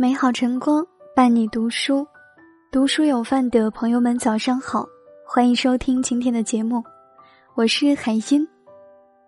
[0.00, 2.06] 美好晨光伴你读书，
[2.70, 4.86] 读书有饭的朋友们早上好，
[5.26, 6.80] 欢迎收听今天的节目，
[7.56, 8.46] 我是海音。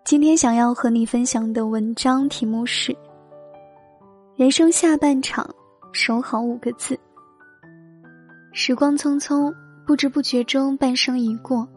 [0.05, 2.95] 今天想要和你分享的文章题目是：
[4.37, 5.45] 人生下半场，
[5.91, 6.97] 守好五个字。
[8.53, 9.53] 时光匆匆，
[9.85, 11.67] 不知不觉中半生已过，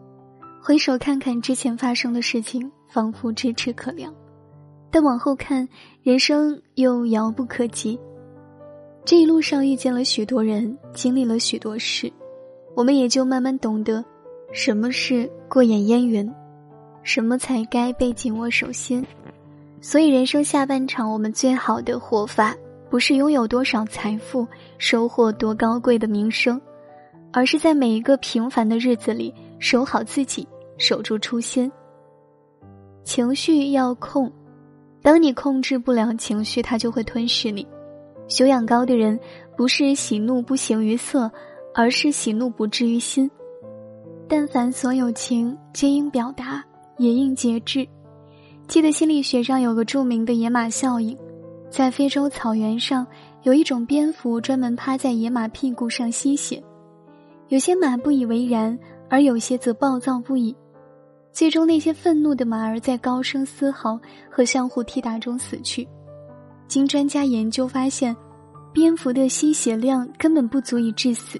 [0.61, 4.15] 回首看看之前发生的事情，仿佛咫尺可量，
[4.89, 5.67] 但往后看，
[6.01, 7.99] 人生又遥不可及。
[9.05, 12.11] 这一路上遇见了许多人，经历了许多事，
[12.73, 14.03] 我们也就慢慢懂得，
[14.51, 16.27] 什么是过眼烟云，
[17.03, 19.05] 什么才该被紧握手心。
[19.79, 22.55] 所以，人生下半场，我们最好的活法，
[22.89, 24.47] 不是拥有多少财富，
[24.79, 26.59] 收获多高贵的名声，
[27.31, 30.47] 而是在每一个平凡的日子里，守好自己，
[30.79, 31.71] 守住初心。
[33.03, 34.31] 情绪要控，
[35.03, 37.67] 当你控制不了情绪，它就会吞噬你。
[38.27, 39.19] 修养高的人，
[39.55, 41.31] 不是喜怒不形于色，
[41.73, 43.29] 而是喜怒不至于心。
[44.27, 46.63] 但凡所有情，皆应表达，
[46.97, 47.87] 也应节制。
[48.67, 51.15] 记得心理学上有个著名的野马效应，
[51.69, 53.05] 在非洲草原上，
[53.43, 56.61] 有一种蝙蝠专门趴在野马屁股上吸血。
[57.49, 58.77] 有些马不以为然，
[59.07, 60.55] 而有些则暴躁不已。
[61.31, 63.99] 最终，那些愤怒的马儿在高声嘶嚎
[64.31, 65.87] 和相互踢打中死去。
[66.67, 68.15] 经专家研究发现，
[68.75, 71.39] 蝙蝠的吸血量根本不足以致死，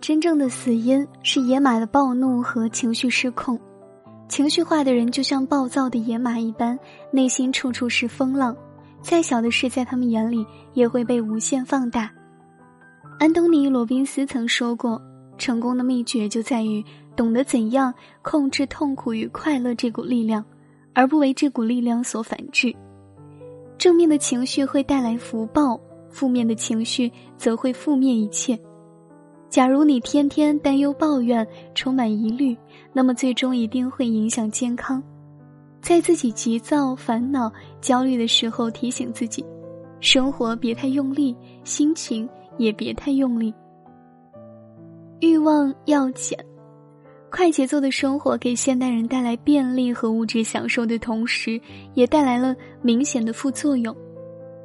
[0.00, 3.56] 真正的死因是野马的暴怒和情绪失控。
[4.28, 6.76] 情绪化的人就像暴躁的野马一般，
[7.12, 8.56] 内心处处是风浪，
[9.00, 10.44] 再小的事在他们眼里
[10.74, 12.10] 也会被无限放大。
[13.20, 15.00] 安东尼·罗宾斯曾说过，
[15.38, 20.44] 成功的秘诀就在于懂得怎样控制痛苦与快乐这股力量，
[20.94, 22.74] 而不为这股力量所反制。
[23.78, 25.80] 正面的情绪会带来福报，
[26.16, 28.58] 负面的情绪则会负面一切。
[29.50, 32.56] 假如你天天担忧、抱怨、充满疑虑，
[32.94, 35.02] 那么最终一定会影响健康。
[35.82, 39.44] 在自己急躁、烦恼、焦虑的时候，提醒自己：
[40.00, 42.26] 生活别太用力，心情
[42.56, 43.52] 也别太用力。
[45.20, 46.38] 欲望要减。
[47.30, 51.60] 快节奏的生活给现代人带来便利和物质享受的同时，
[51.92, 53.94] 也带来了明显的副作用：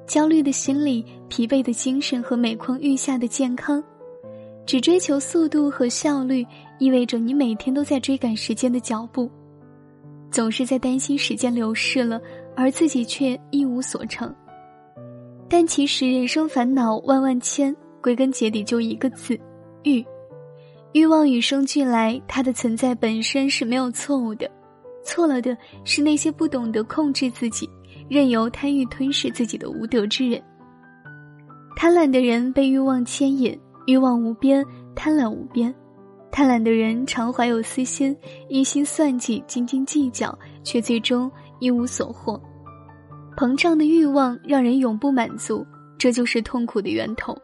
[0.08, 3.82] 焦虑的心理、疲惫的精神和每况愈下的健康。
[4.66, 6.46] 只追求速度和效率，
[6.78, 9.32] 意味着你每天都在追赶时间的脚步，
[10.30, 12.22] 总是在担心时间流逝了，
[12.54, 14.34] 而自己却一无所成。
[15.50, 19.40] 但其实人生烦恼万万千，归根结底就一个字：
[19.84, 20.06] 欲。
[20.92, 24.52] 欲望与生俱来，它的存在本身是没有错误的，
[25.02, 27.70] 错了的是那些不懂得控制自己、
[28.10, 30.42] 任由贪欲吞噬自己的无德之人。
[31.82, 34.64] 贪婪的人被欲望牵引，欲望无边，
[34.96, 35.74] 贪婪无边。
[36.32, 38.16] 贪婪的人常怀有私心，
[38.48, 42.40] 一心算计，斤斤计较，却最终一无所获。
[43.36, 45.66] 膨胀的欲望让人永不满足，
[45.98, 47.36] 这就是痛苦的源头。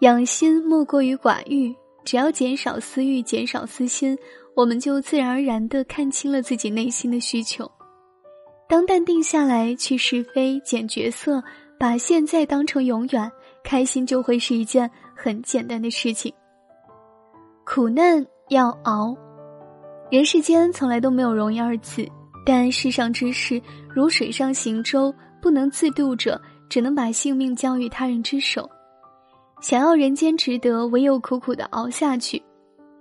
[0.00, 1.76] 养心莫过于寡欲。
[2.06, 4.16] 只要减少私欲，减少私心，
[4.56, 7.70] 我们就自然而然的看清了自己内心的需求。
[8.66, 11.44] 当淡定下来，去是非，减角色，
[11.78, 13.30] 把现在当成永远，
[13.62, 16.32] 开心就会是一件很简单的事情。
[17.64, 19.16] 苦难要熬，
[20.10, 22.06] 人世间从来都没有容易二字，
[22.44, 23.62] 但世上之事
[23.94, 28.68] 如水上行舟，不能自渡者，只能把性命交于他人之手。
[29.60, 32.42] 想要人间值得，唯有苦苦的熬下去。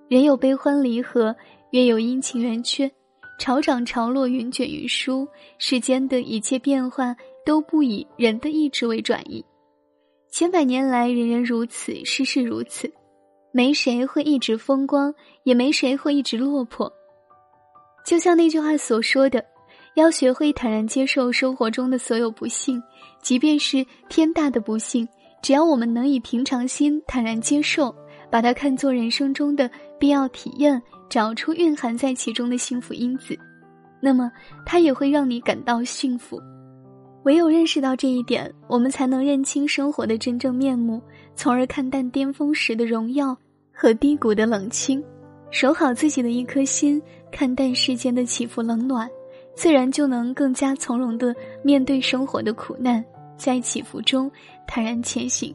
[0.08, 1.36] 人有悲欢离合，
[1.72, 2.92] 月有阴晴圆缺，
[3.40, 5.28] 潮涨潮落，云卷云舒。
[5.58, 7.16] 世间的一切变化
[7.48, 9.42] 都不以人的意志为转移。
[10.30, 12.92] 千百年来，人人如此，事事如此，
[13.54, 16.92] 没谁会一直风光，也没谁会一直落魄。
[18.06, 19.42] 就像那句话所说的，
[19.96, 22.84] 要学会坦然接受生活中的所有不幸，
[23.22, 25.08] 即便是天大的不幸。
[25.42, 27.96] 只要我们能以平常心坦然接受，
[28.30, 33.40] 把它看作人生中的必要体验，找出蕴含在其中的幸福因子，
[34.02, 34.30] 那么
[34.66, 36.38] 它也会让你感到幸福。
[37.28, 41.02] 唯有认识到这一点，我们才能认清生活的真正面目，
[41.36, 43.36] 从而看淡巅峰时的荣耀
[43.74, 45.04] 和低谷的冷清，
[45.52, 49.10] 守好自己的一颗心，看淡世间的起伏冷暖，
[49.54, 53.04] 自然就能更加从容地面对生活的苦难。
[53.36, 54.32] 在起伏中
[54.66, 55.54] 坦然前行，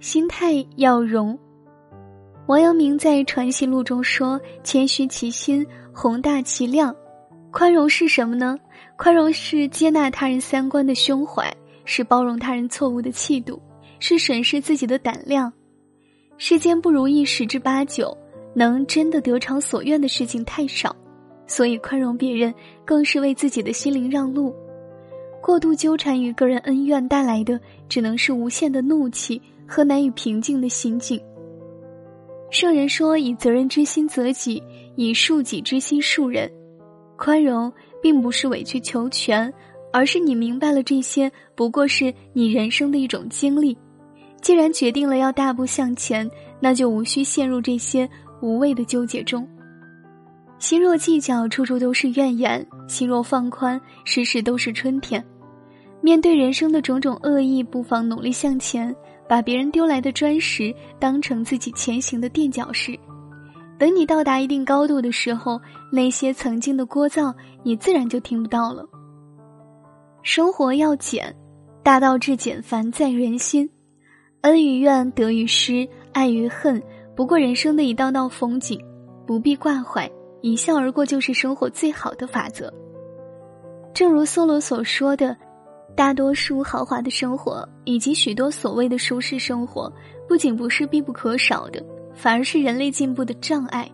[0.00, 1.38] 心态要容。
[2.48, 5.64] 王阳明在《传习录》中说：“谦虚其心，
[5.94, 6.92] 宏大其量。
[7.52, 8.58] 宽容是什么呢？
[8.98, 13.62] 宽容是接纳他人三观的胸怀，是包容他人错误的气度，
[14.00, 15.52] 是审视自己的胆量。
[16.36, 18.14] 世间不如意十之八九，
[18.54, 20.94] 能真的得偿所愿的事情太少，
[21.46, 22.52] 所以宽容别人
[22.84, 24.52] 更是为自己的心灵让路。
[25.40, 27.58] 过度纠缠于个人恩怨带来的，
[27.88, 31.22] 只能是无限的怒气和难以平静的心境。
[32.50, 34.60] 圣人说：“以责任之心责己，
[34.96, 36.50] 以恕己之心恕人。”
[37.16, 37.72] 宽容
[38.02, 39.52] 并不是委曲求全，
[39.92, 43.76] 而是你明白了这些不过是你人生的一种经历。
[44.40, 46.30] 既然决定了要大步向前，
[46.60, 48.08] 那就无需陷入这些
[48.40, 49.46] 无谓的纠结中。
[50.58, 55.24] 心若计较，处处都是怨言；心若放宽，时时都是春天。
[56.00, 58.94] 面对人生的种种恶意，不妨努力向前，
[59.28, 62.98] 把别人丢来的砖石当成自己前行的垫脚石。
[63.78, 65.60] 等你到达一定高度的时候，
[65.92, 67.32] 那些曾经的聒噪，
[67.62, 68.84] 你自然就听不到了。
[70.22, 71.34] 生活要简，
[71.82, 73.70] 大道至简，凡在人心。
[74.42, 76.82] 恩与怨，得与失，爱与恨，
[77.14, 78.80] 不过人生的一道道风景，
[79.26, 80.10] 不必挂怀，
[80.40, 82.72] 一笑而过就是生活最好的法则。
[83.94, 85.36] 正如梭罗所说的，
[85.96, 89.92] 大多数豪华的生活以及许多所谓的舒适生活，
[90.28, 91.84] 不仅不是必不可少的，
[92.18, 93.88] 反而是人类进步的障碍。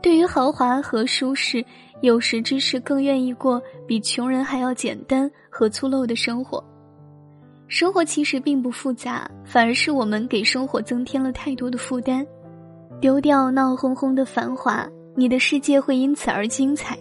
[0.00, 1.62] 对于豪华和舒适，
[2.00, 6.64] 有识之士更愿意过比穷人还要简单和粗陋的生活。
[7.68, 12.26] 生活其实并不复杂，反而是我们给生活增添了太多的负担。
[13.02, 16.98] 丢掉闹哄哄的繁华，你的世界会因此而精彩。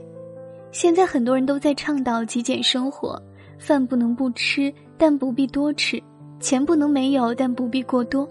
[0.73, 3.21] 现在很多人都在倡导极简生活，
[3.57, 5.97] 饭不能不吃，但不必多吃；
[6.41, 8.29] 钱不能没有，但不必过多。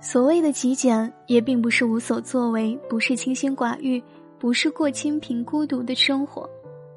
[0.00, 4.02] 所谓的极简，也并不是无所作为，不是清心寡欲，
[4.38, 6.48] 不是过清贫孤独的生活，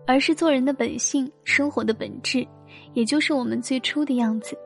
[0.08, 2.48] 而是做人的本性，生活的本质，
[2.94, 4.58] 也就是我们最初的样子。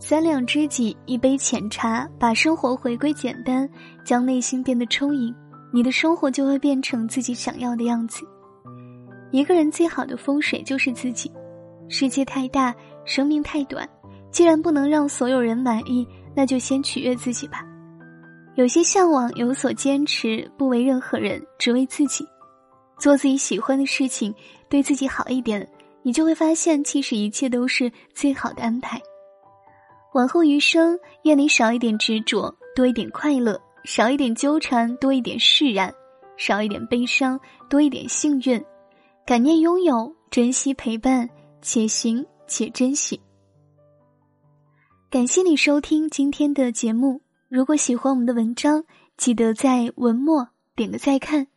[0.00, 3.70] 三两知己，一杯浅茶，把生活回归简单，
[4.04, 5.32] 将内心变得充盈，
[5.72, 8.26] 你的生活就会变成自己想要的样子。
[9.30, 11.30] 一个人最好的风水就是自己。
[11.88, 12.74] 世界太大，
[13.04, 13.88] 生命太短，
[14.32, 16.06] 既然不能让所有人满意，
[16.40, 17.62] 那就先取悦自己吧。
[18.54, 22.26] 有些向往，有所坚持，不为任何人，只为自己，
[22.98, 24.34] 做自己喜欢的事情，
[24.66, 25.68] 对自己好一点，
[26.02, 28.98] 你就会发现，其实一切都是最好的安排。
[30.14, 33.52] 往后余生，愿你少一点执着，多一点快乐；
[33.84, 35.90] 少一点纠缠，多一点释然；
[36.38, 37.38] 少一点悲伤，
[37.68, 38.64] 多一点幸运。
[39.26, 41.28] 感念拥有，珍惜陪伴，
[41.60, 43.20] 且行且珍惜。
[45.10, 47.22] 感谢你收听今天的节目。
[47.48, 48.84] 如果喜欢我们的文章，
[49.16, 51.48] 记得在文末点个再看。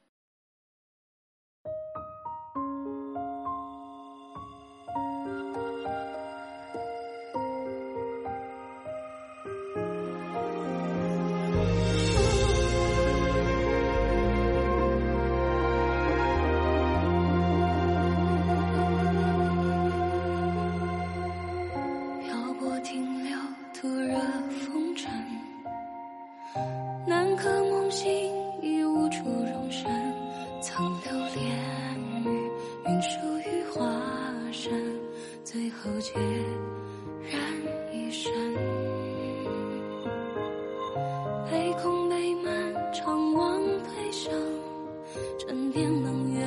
[45.74, 46.46] 便冷月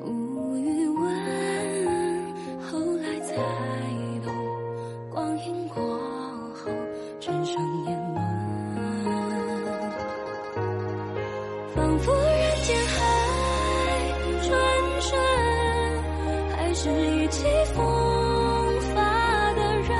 [0.00, 1.02] 无余温，
[2.62, 3.34] 后来才
[4.24, 4.32] 懂，
[5.10, 5.82] 光阴过
[6.54, 6.70] 后
[7.18, 7.98] 只剩眼。
[11.74, 12.94] 仿佛人间还
[14.46, 14.52] 转
[15.00, 15.18] 瞬，
[16.56, 17.44] 还是意气
[17.74, 17.84] 风
[18.94, 19.90] 发的人，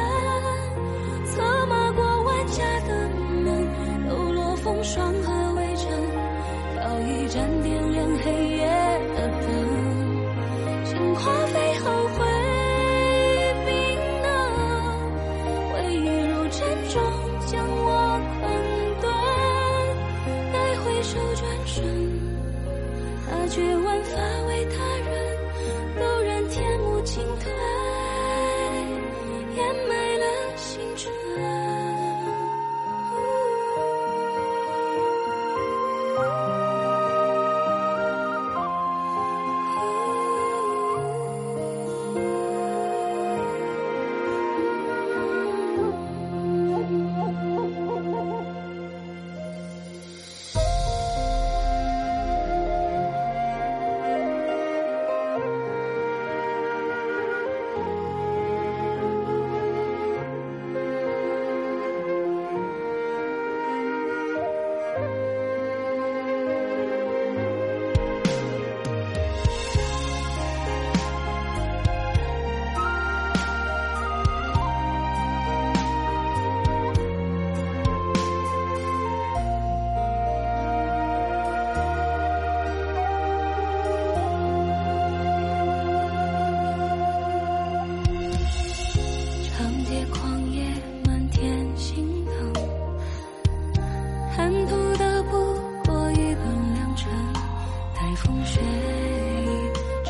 [1.26, 2.92] 策马过万家灯
[3.42, 5.33] 门，抖落风霜后。
[24.64, 24.93] 他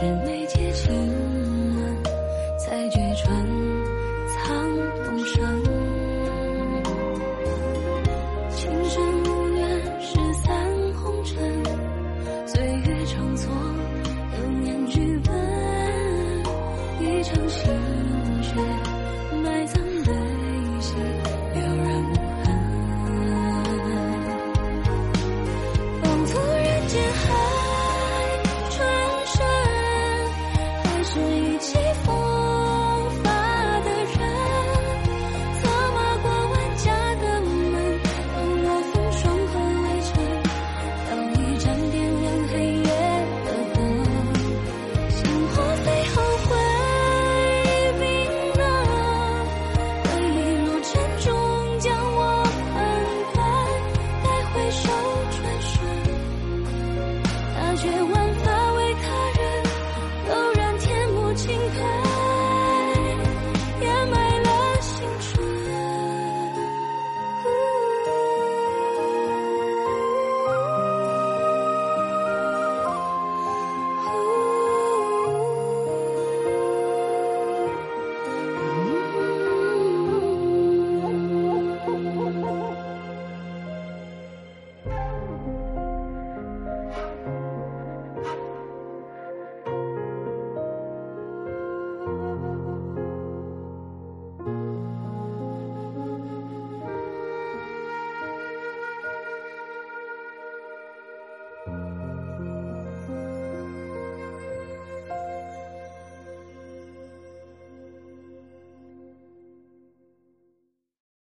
[0.05, 0.34] gente